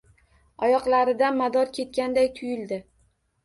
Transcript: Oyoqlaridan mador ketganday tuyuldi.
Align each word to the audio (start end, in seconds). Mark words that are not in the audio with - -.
Oyoqlaridan 0.67 1.39
mador 1.43 1.71
ketganday 1.77 2.33
tuyuldi. 2.41 2.85